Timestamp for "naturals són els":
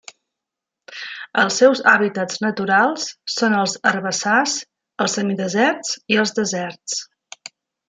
2.45-3.77